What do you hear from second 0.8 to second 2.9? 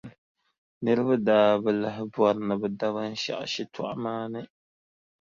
Niriba daa bi lahi bɔri ni bɛ da